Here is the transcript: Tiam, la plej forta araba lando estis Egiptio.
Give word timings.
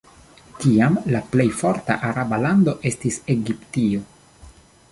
Tiam, 0.61 0.95
la 1.15 1.19
plej 1.35 1.45
forta 1.59 1.97
araba 2.09 2.39
lando 2.45 2.75
estis 2.91 3.21
Egiptio. 3.35 4.05